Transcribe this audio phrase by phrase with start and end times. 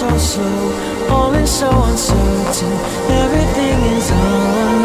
[0.00, 2.72] so slow, all is so uncertain,
[3.10, 4.79] everything is all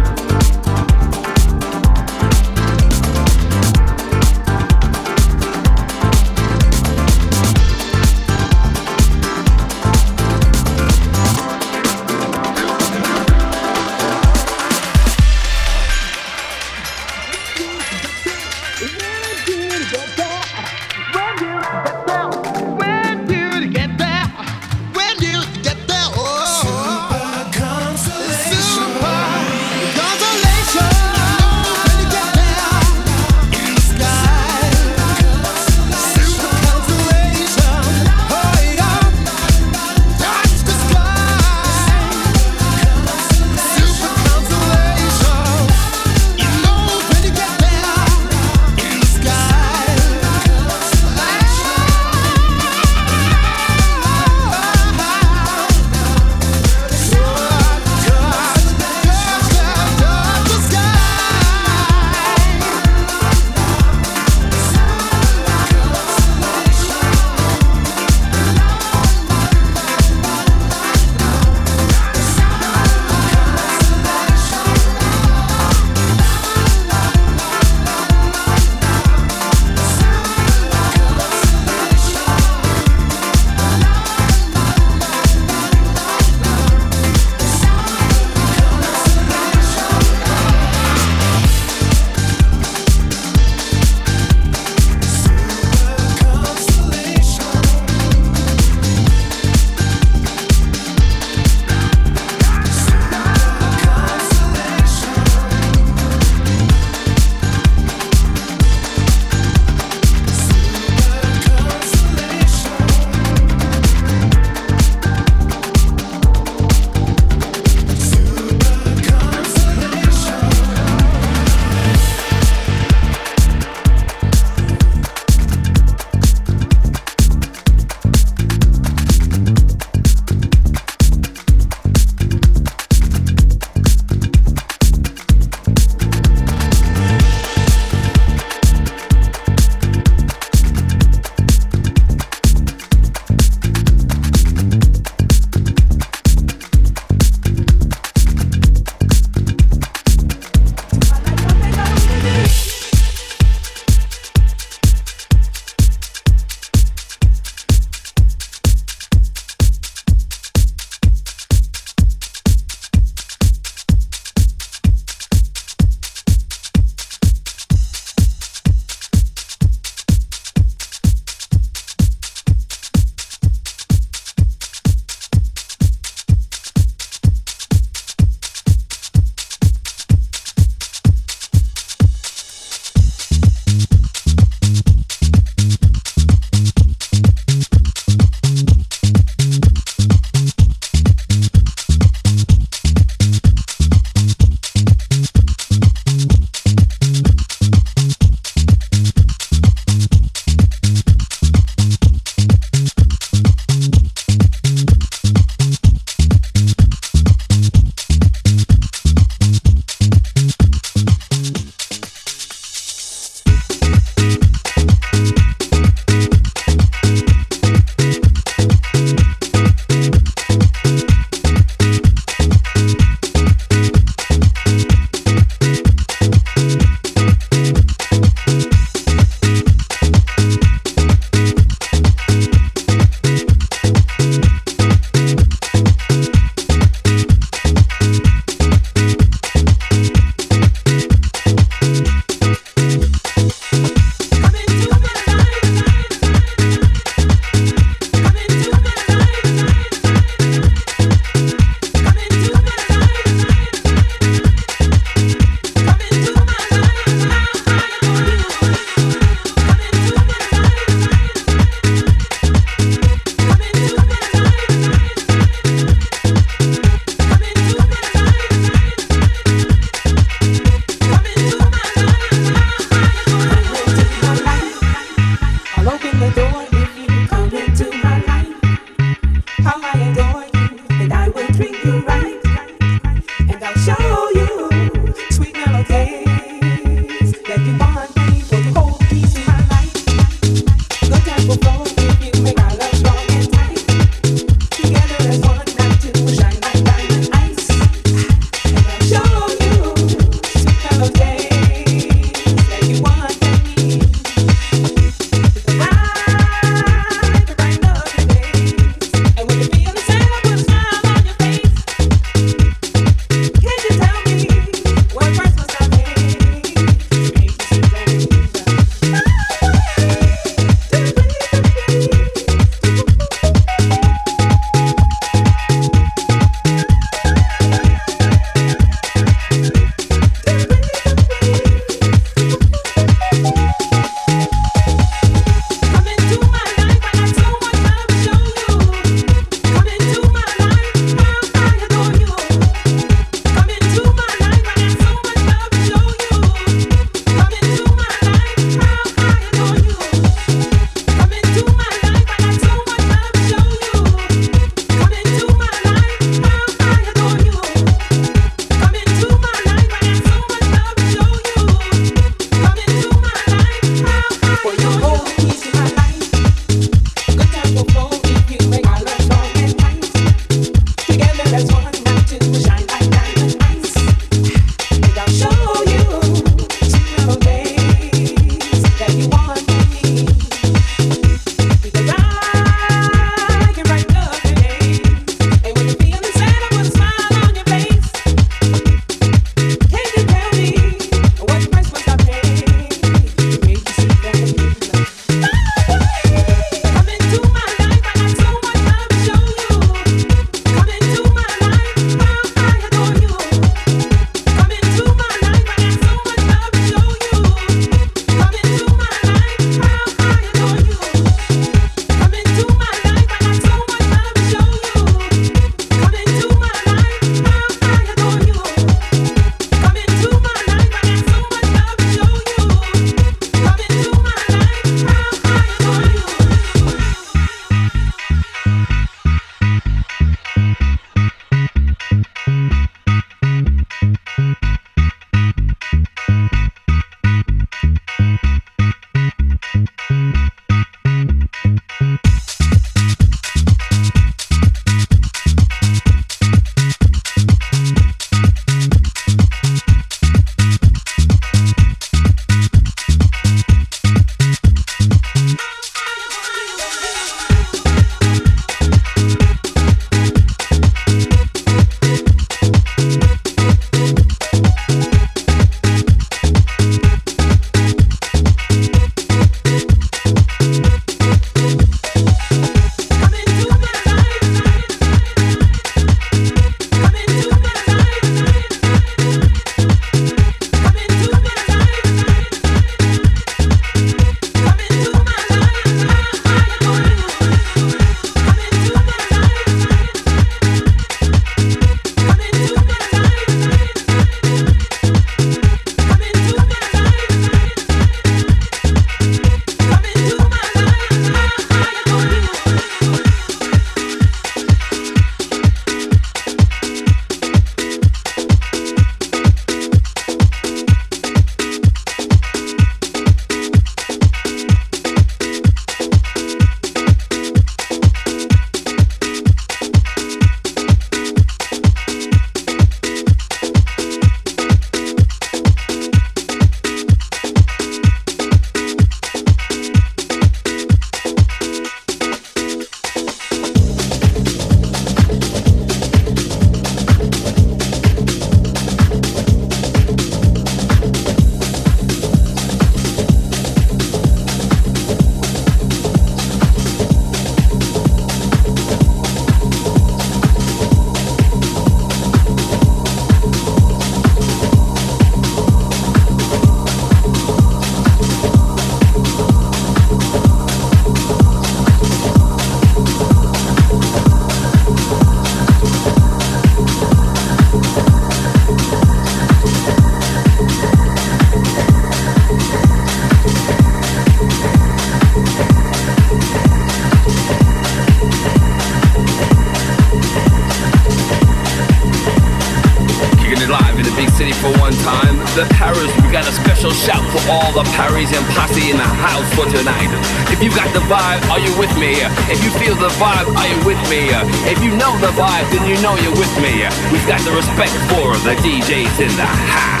[599.20, 600.00] in the house.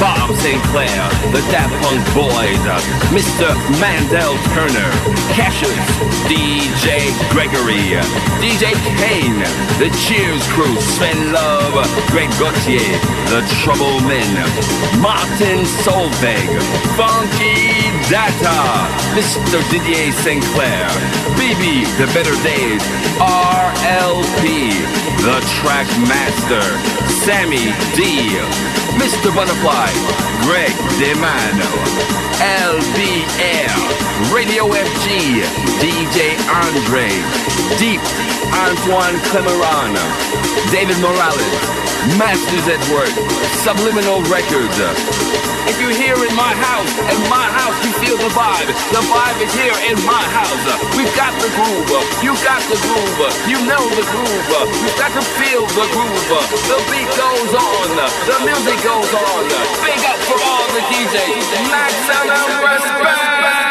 [0.00, 2.80] Bob Sinclar, the Daft Punk Boys, uh,
[3.12, 3.52] Mr.
[3.76, 4.90] Mandel Turner,
[5.36, 5.76] Cassius,
[6.24, 8.04] DJ Gregory, uh,
[8.40, 9.44] DJ Kane,
[9.76, 12.96] the Cheers Crew, Sven Love, Greg Gauthier,
[13.28, 14.32] the Trouble Men,
[15.04, 16.48] Martin Solveig,
[16.96, 19.60] Funky Data, Mr.
[19.68, 20.88] Didier Sinclair,
[21.36, 22.80] BB, The Better Days,
[23.80, 24.76] RLP,
[25.24, 26.60] The Track Master,
[27.24, 28.36] Sammy D,
[29.00, 29.34] Mr.
[29.34, 29.88] Butterfly,
[30.44, 31.70] Greg DeMano,
[32.40, 35.40] LBR, Radio FG,
[35.80, 37.08] DJ Andre,
[37.78, 38.00] Deep,
[38.52, 39.96] Antoine Clamaran,
[40.70, 41.80] David Morales,
[42.18, 43.14] Masters at Work,
[43.64, 45.29] Subliminal Records.
[45.70, 48.66] If you're here in my house, in my house you feel the vibe.
[48.90, 50.66] The vibe is here in my house.
[50.98, 51.86] We've got the groove.
[52.26, 53.22] You got the groove.
[53.46, 54.50] You know the groove.
[54.82, 56.26] We've got to feel the groove.
[56.66, 57.86] The beat goes on.
[58.26, 59.46] The music goes on.
[59.86, 61.46] Big up for all the DJs.
[61.70, 63.69] Maximum respect.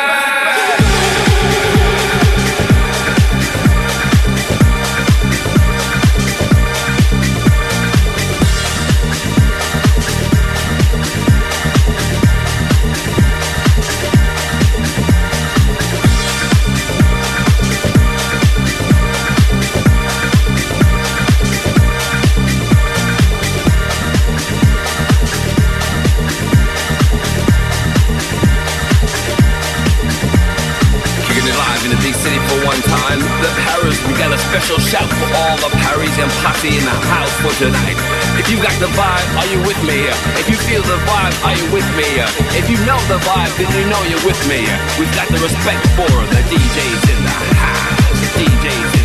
[33.19, 36.97] The Paris, we got a special shout for all the Paris and posse in the
[37.11, 37.99] house for tonight.
[38.39, 40.07] If you got the vibe, are you with me?
[40.39, 42.07] If you feel the vibe, are you with me?
[42.55, 44.63] If you know the vibe, then you know you're with me.
[44.95, 48.19] We've got the respect for the DJs in the house.
[48.39, 48.98] DJs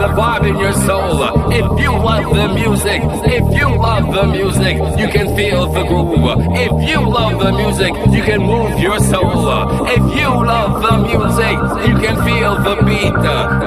[0.00, 1.20] the vibe in your soul.
[1.52, 3.02] If you love the music,
[3.38, 6.40] if you love the music, you can feel the groove.
[6.56, 9.44] If you love the music, you can move your soul.
[9.86, 13.12] If you love the music, you can feel the beat.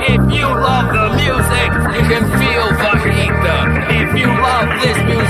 [0.09, 3.43] If you love the music, you can feel the heat.
[4.01, 5.22] If you love this music,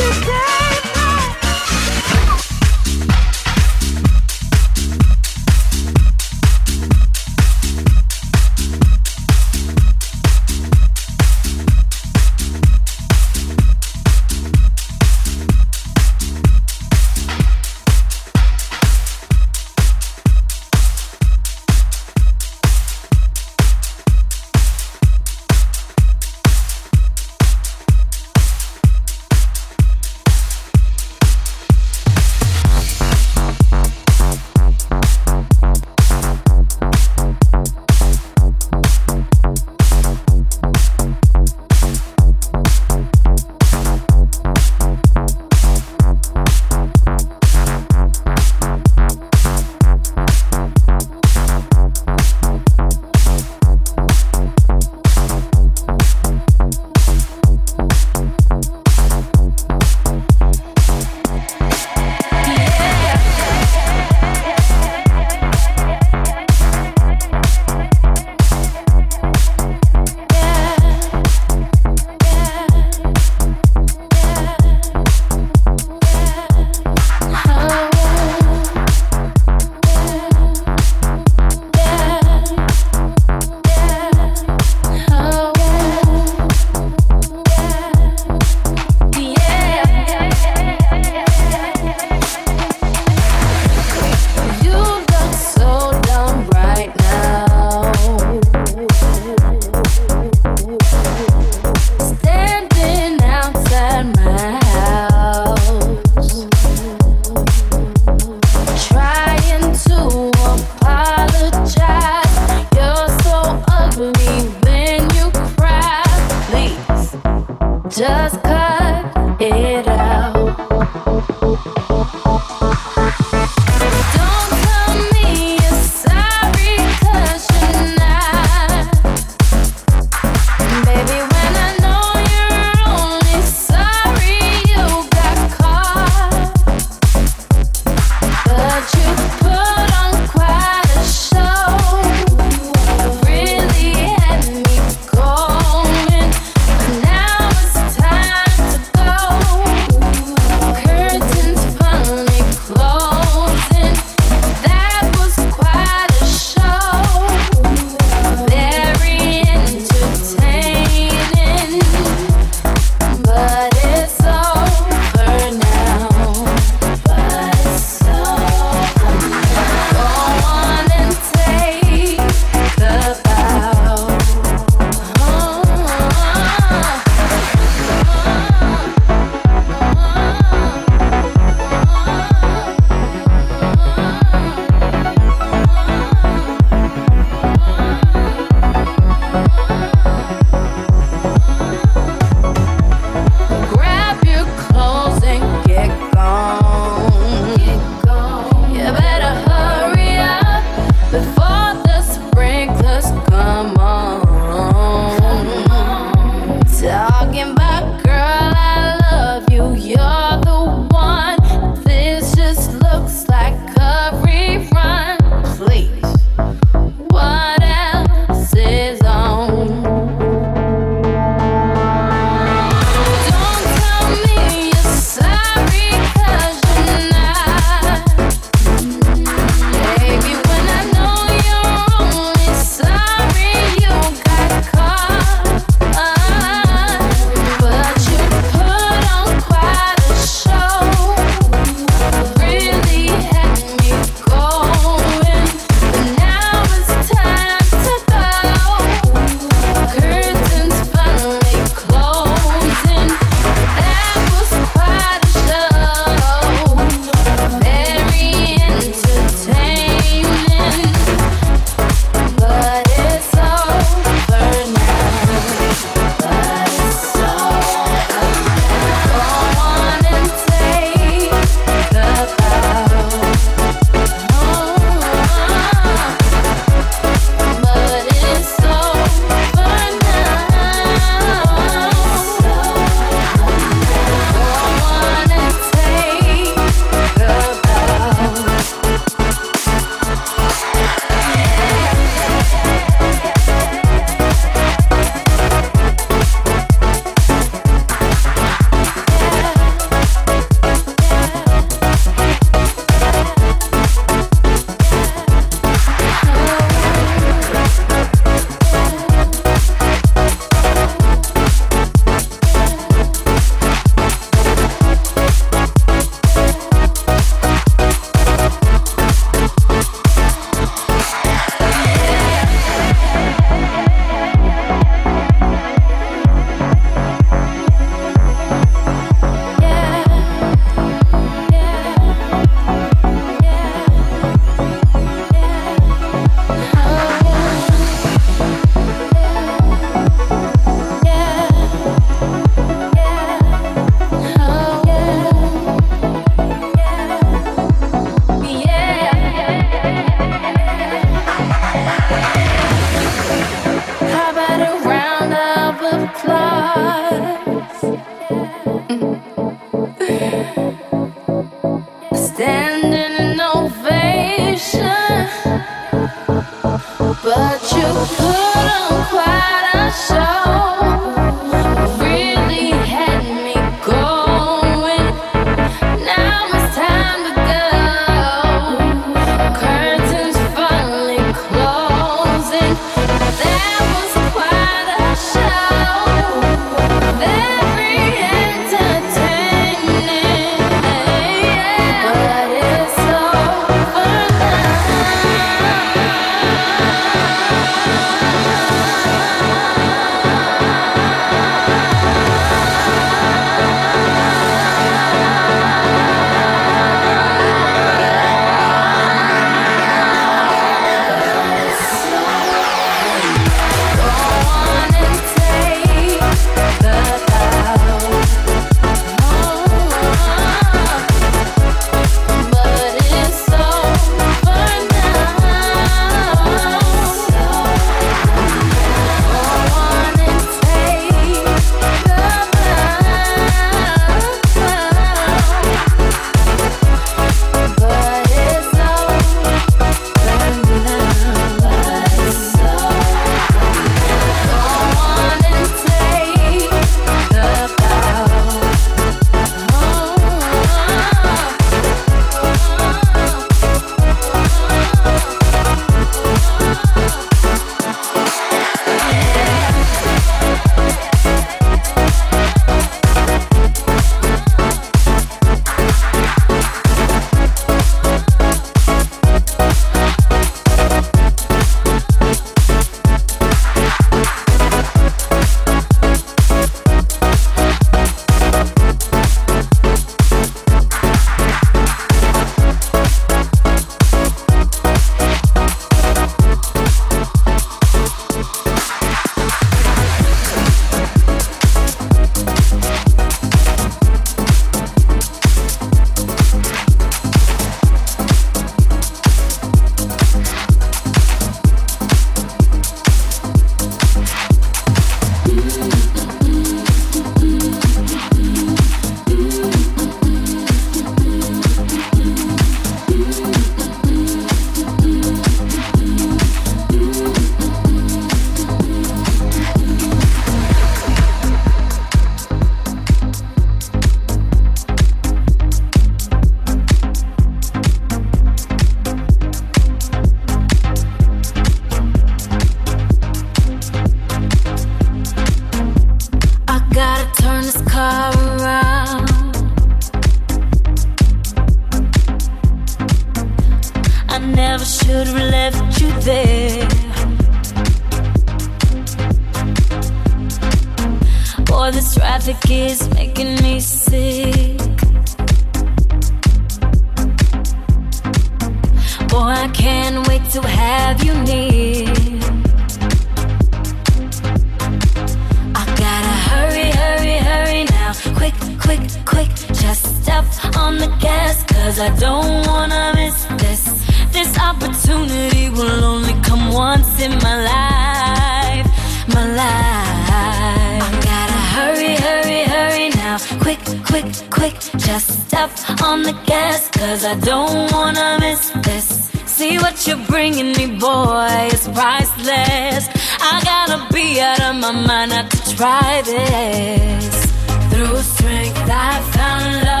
[590.21, 593.07] you're bringing me, boy, it's priceless.
[593.39, 597.45] I gotta be out of my mind not to try this.
[597.91, 600.00] Through strength, I found love.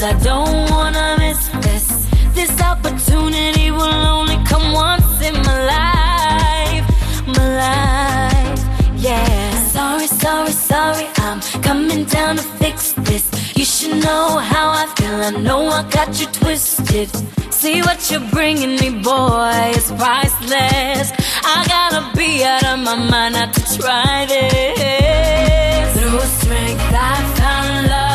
[0.00, 2.06] Cause I don't wanna miss this.
[2.34, 6.86] This opportunity will only come once in my life.
[7.26, 8.60] My life,
[8.96, 9.50] yeah.
[9.68, 11.06] Sorry, sorry, sorry.
[11.16, 13.24] I'm coming down to fix this.
[13.56, 15.16] You should know how I feel.
[15.28, 17.10] I know I got you twisted.
[17.52, 21.12] See what you're bringing me, boy, it's priceless.
[21.54, 25.88] I gotta be out of my mind not to try this.
[25.94, 28.09] Through strength, I found love.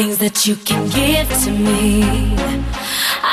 [0.00, 2.02] Things that you can give to me.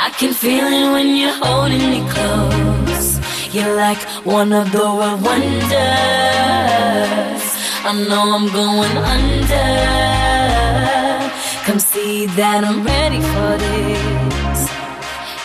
[0.04, 3.08] I can feel it when you're holding me close.
[3.54, 4.02] You're like
[4.36, 5.72] one of the world wonders.
[7.88, 9.70] I know I'm going under.
[11.66, 14.60] Come see that I'm ready for this.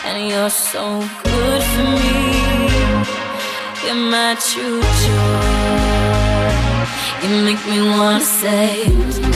[0.06, 0.84] And you're so
[1.28, 2.20] good for me.
[3.84, 5.64] You're my true joy.
[7.22, 9.33] You make me wanna say.